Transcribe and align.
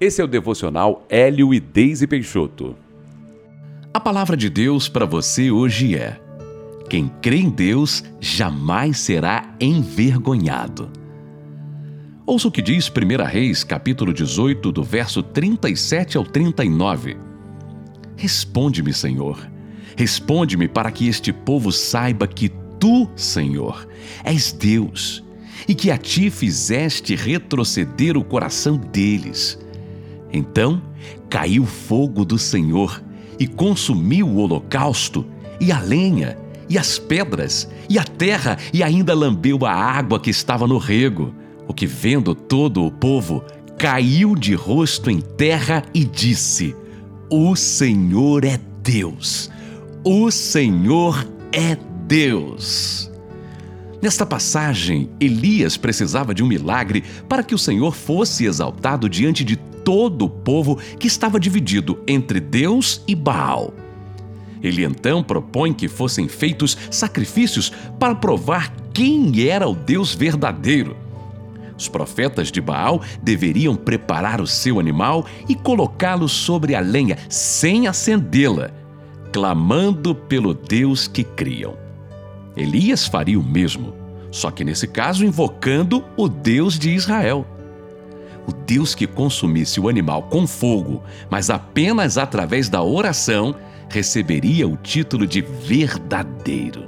Esse 0.00 0.20
é 0.20 0.24
o 0.24 0.28
devocional 0.28 1.06
Hélio 1.08 1.54
e 1.54 1.60
Deise 1.60 2.06
Peixoto. 2.06 2.74
A 3.92 4.00
palavra 4.00 4.36
de 4.36 4.50
Deus 4.50 4.88
para 4.88 5.06
você 5.06 5.52
hoje 5.52 5.94
é: 5.94 6.20
quem 6.90 7.08
crê 7.22 7.36
em 7.36 7.48
Deus 7.48 8.02
jamais 8.20 8.98
será 8.98 9.54
envergonhado. 9.60 10.90
Ouça 12.26 12.48
o 12.48 12.50
que 12.50 12.60
diz 12.60 12.90
1 12.90 13.24
Reis, 13.24 13.62
capítulo 13.62 14.12
18, 14.12 14.72
do 14.72 14.82
verso 14.82 15.22
37 15.22 16.16
ao 16.16 16.24
39. 16.24 17.16
Responde-me, 18.16 18.92
Senhor. 18.92 19.48
Responde-me 19.96 20.66
para 20.66 20.90
que 20.90 21.06
este 21.06 21.32
povo 21.32 21.70
saiba 21.70 22.26
que 22.26 22.50
tu, 22.80 23.08
Senhor, 23.14 23.86
és 24.24 24.50
Deus 24.50 25.22
e 25.68 25.74
que 25.74 25.92
a 25.92 25.96
ti 25.96 26.30
fizeste 26.30 27.14
retroceder 27.14 28.16
o 28.16 28.24
coração 28.24 28.76
deles. 28.76 29.63
Então 30.34 30.82
caiu 31.30 31.64
fogo 31.64 32.24
do 32.24 32.36
Senhor 32.36 33.00
e 33.38 33.46
consumiu 33.46 34.26
o 34.26 34.38
holocausto, 34.38 35.24
e 35.60 35.70
a 35.70 35.80
lenha, 35.80 36.36
e 36.68 36.76
as 36.76 36.98
pedras, 36.98 37.68
e 37.88 37.98
a 37.98 38.04
terra, 38.04 38.58
e 38.72 38.82
ainda 38.82 39.14
lambeu 39.14 39.64
a 39.64 39.72
água 39.72 40.18
que 40.18 40.30
estava 40.30 40.66
no 40.66 40.76
rego. 40.76 41.32
O 41.68 41.72
que, 41.72 41.86
vendo 41.86 42.34
todo 42.34 42.84
o 42.84 42.90
povo, 42.90 43.44
caiu 43.78 44.34
de 44.34 44.54
rosto 44.54 45.08
em 45.08 45.20
terra 45.20 45.84
e 45.94 46.04
disse: 46.04 46.74
O 47.30 47.54
Senhor 47.54 48.44
é 48.44 48.58
Deus, 48.82 49.50
o 50.04 50.30
Senhor 50.30 51.26
é 51.52 51.76
Deus. 52.06 53.10
Nesta 54.02 54.26
passagem, 54.26 55.08
Elias 55.18 55.76
precisava 55.76 56.34
de 56.34 56.42
um 56.42 56.46
milagre 56.46 57.02
para 57.26 57.42
que 57.42 57.54
o 57.54 57.58
Senhor 57.58 57.94
fosse 57.94 58.44
exaltado 58.44 59.08
diante 59.08 59.42
de 59.42 59.56
todo 59.84 60.24
o 60.24 60.30
povo 60.30 60.78
que 60.98 61.06
estava 61.06 61.38
dividido 61.38 62.02
entre 62.08 62.40
Deus 62.40 63.02
e 63.06 63.14
Baal. 63.14 63.72
Ele 64.62 64.82
então 64.82 65.22
propõe 65.22 65.74
que 65.74 65.88
fossem 65.88 66.26
feitos 66.26 66.76
sacrifícios 66.90 67.70
para 67.98 68.14
provar 68.14 68.74
quem 68.94 69.46
era 69.46 69.68
o 69.68 69.74
Deus 69.74 70.14
verdadeiro. 70.14 70.96
Os 71.76 71.88
profetas 71.88 72.50
de 72.50 72.60
Baal 72.60 73.02
deveriam 73.22 73.76
preparar 73.76 74.40
o 74.40 74.46
seu 74.46 74.80
animal 74.80 75.26
e 75.48 75.54
colocá-lo 75.54 76.28
sobre 76.28 76.74
a 76.74 76.80
lenha 76.80 77.18
sem 77.28 77.86
acendê-la, 77.86 78.70
clamando 79.32 80.14
pelo 80.14 80.54
Deus 80.54 81.06
que 81.06 81.24
criam. 81.24 81.76
Elias 82.56 83.06
faria 83.06 83.38
o 83.38 83.42
mesmo, 83.42 83.92
só 84.30 84.50
que 84.50 84.64
nesse 84.64 84.86
caso 84.86 85.26
invocando 85.26 86.04
o 86.16 86.28
Deus 86.28 86.78
de 86.78 86.90
Israel. 86.90 87.44
O 88.46 88.52
Deus 88.52 88.94
que 88.94 89.06
consumisse 89.06 89.80
o 89.80 89.88
animal 89.88 90.24
com 90.24 90.46
fogo, 90.46 91.02
mas 91.30 91.50
apenas 91.50 92.18
através 92.18 92.68
da 92.68 92.82
oração, 92.82 93.54
receberia 93.88 94.68
o 94.68 94.76
título 94.76 95.26
de 95.26 95.40
verdadeiro. 95.40 96.84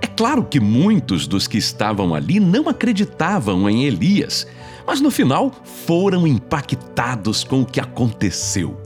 É 0.00 0.06
claro 0.06 0.44
que 0.44 0.60
muitos 0.60 1.26
dos 1.26 1.46
que 1.46 1.58
estavam 1.58 2.14
ali 2.14 2.38
não 2.38 2.68
acreditavam 2.68 3.68
em 3.68 3.84
Elias, 3.84 4.46
mas 4.86 5.00
no 5.00 5.10
final 5.10 5.50
foram 5.64 6.26
impactados 6.26 7.42
com 7.42 7.62
o 7.62 7.66
que 7.66 7.80
aconteceu. 7.80 8.83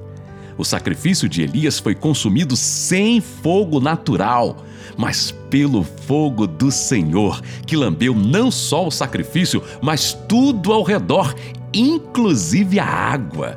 O 0.59 0.65
sacrifício 0.65 1.29
de 1.29 1.43
Elias 1.43 1.79
foi 1.79 1.95
consumido 1.95 2.57
sem 2.57 3.21
fogo 3.21 3.79
natural, 3.79 4.65
mas 4.97 5.31
pelo 5.49 5.85
fogo 5.85 6.49
do 6.49 6.73
Senhor, 6.73 7.41
que 7.65 7.77
lambeu 7.77 8.13
não 8.13 8.51
só 8.51 8.89
o 8.89 8.91
sacrifício, 8.91 9.63
mas 9.81 10.13
tudo 10.29 10.73
ao 10.73 10.83
redor, 10.83 11.33
inclusive 11.73 12.81
a 12.81 12.85
água. 12.85 13.57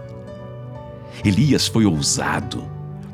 Elias 1.26 1.68
foi 1.68 1.86
ousado, 1.86 2.64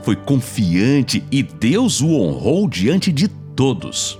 foi 0.03 0.17
confiante 0.17 1.23
e 1.31 1.41
Deus 1.41 2.01
o 2.01 2.09
honrou 2.09 2.67
diante 2.67 3.09
de 3.09 3.29
todos. 3.55 4.19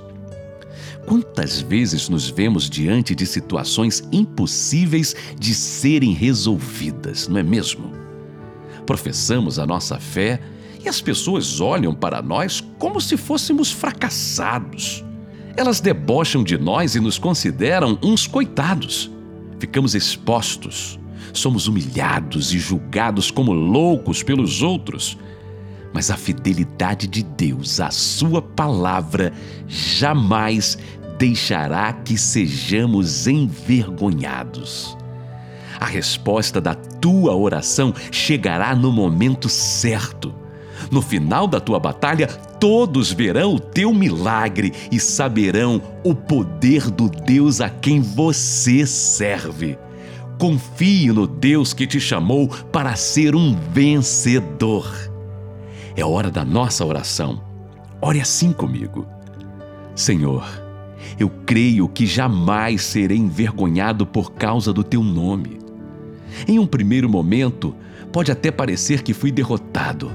Quantas 1.06 1.60
vezes 1.62 2.08
nos 2.08 2.30
vemos 2.30 2.70
diante 2.70 3.14
de 3.14 3.26
situações 3.26 4.04
impossíveis 4.14 5.14
de 5.38 5.54
serem 5.54 6.14
resolvidas, 6.14 7.28
não 7.28 7.40
é 7.40 7.44
mesmo? 7.44 7.97
Professamos 8.88 9.60
a 9.60 9.68
nossa 9.68 10.00
fé 10.00 10.40
e 10.84 10.90
as 10.90 11.02
pessoas 11.02 11.60
olham 11.60 11.94
para 11.94 12.22
nós 12.22 12.64
como 12.80 13.00
se 13.00 13.18
fôssemos 13.18 13.72
fracassados. 13.72 15.04
Elas 15.56 15.82
debocham 15.82 16.44
de 16.44 16.58
nós 16.58 16.96
e 16.96 17.00
nos 17.00 17.20
consideram 17.20 18.00
uns 18.02 18.26
coitados. 18.26 19.12
Ficamos 19.60 19.94
expostos, 19.94 20.98
somos 21.34 21.68
humilhados 21.68 22.54
e 22.54 22.60
julgados 22.60 23.30
como 23.30 23.52
loucos 23.52 24.24
pelos 24.24 24.62
outros. 24.62 25.18
Mas 25.94 26.10
a 26.10 26.16
fidelidade 26.16 27.08
de 27.08 27.24
Deus 27.24 27.80
à 27.80 27.92
Sua 27.92 28.42
palavra 28.42 29.34
jamais 29.68 30.78
deixará 31.18 31.92
que 31.92 32.18
sejamos 32.18 33.28
envergonhados. 33.28 34.96
A 35.80 35.86
resposta 35.86 36.60
da 36.60 36.74
tua 36.74 37.36
oração 37.36 37.94
chegará 38.12 38.76
no 38.76 38.92
momento 38.92 39.48
certo. 39.48 40.34
No 40.92 41.02
final 41.02 41.48
da 41.48 41.60
tua 41.60 41.80
batalha, 41.80 42.28
todos 42.28 43.12
verão 43.12 43.56
o 43.56 43.60
teu 43.60 43.94
milagre 43.94 44.74
e 44.92 45.00
saberão 45.00 45.82
o 46.04 46.16
poder 46.16 46.90
do 46.90 47.10
Deus 47.10 47.62
a 47.62 47.70
quem 47.70 48.02
você 48.02 48.86
serve. 48.86 49.78
Confie 50.40 51.12
no 51.12 51.28
Deus 51.28 51.74
que 51.74 51.88
te 51.88 52.00
chamou 52.00 52.48
para 52.72 52.96
ser 52.96 53.36
um 53.36 53.56
vencedor. 53.72 54.88
É 55.96 56.06
hora 56.06 56.30
da 56.30 56.46
nossa 56.46 56.86
oração. 56.86 57.42
Ore 58.00 58.22
assim 58.22 58.54
comigo. 58.54 59.06
Senhor, 59.96 60.48
eu 61.20 61.30
creio 61.46 61.88
que 61.88 62.06
jamais 62.06 62.84
serei 62.84 63.18
envergonhado 63.18 64.06
por 64.06 64.34
causa 64.34 64.72
do 64.72 64.84
teu 64.84 65.04
nome. 65.04 65.67
Em 66.48 66.60
um 66.60 66.66
primeiro 66.66 67.10
momento, 67.10 67.76
pode 68.12 68.32
até 68.32 68.52
parecer 68.52 69.04
que 69.04 69.14
fui 69.14 69.32
derrotado. 69.32 70.12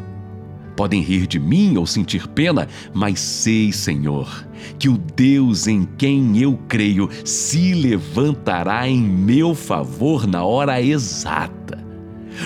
Podem 0.76 1.02
rir 1.02 1.26
de 1.26 1.38
mim 1.38 1.76
ou 1.76 1.86
sentir 1.86 2.26
pena, 2.28 2.66
mas 2.94 3.20
sei, 3.20 3.72
Senhor, 3.72 4.46
que 4.78 4.88
o 4.88 4.96
Deus 4.96 5.66
em 5.66 5.86
quem 5.98 6.38
eu 6.38 6.58
creio 6.66 7.08
se 7.24 7.74
levantará 7.74 8.88
em 8.88 9.00
meu 9.00 9.54
favor 9.54 10.26
na 10.26 10.44
hora 10.44 10.80
exata. 10.80 11.82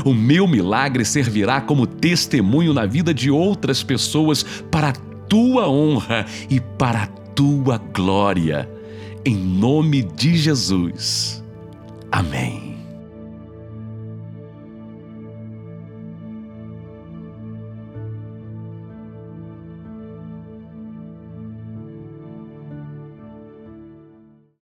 O 0.04 0.12
meu 0.12 0.48
milagre 0.48 1.04
servirá 1.04 1.60
como 1.60 1.86
testemunho 1.86 2.74
na 2.74 2.84
vida 2.84 3.14
de 3.14 3.30
outras 3.30 3.82
pessoas 3.82 4.42
para 4.70 4.88
a 4.88 4.92
tua 4.92 5.68
honra 5.68 6.26
e 6.50 6.60
para 6.60 7.04
a 7.04 7.06
tua 7.06 7.78
glória. 7.78 8.68
Em 9.24 9.36
nome 9.36 10.02
de 10.02 10.36
Jesus. 10.36 11.42
Amém. 12.10 12.65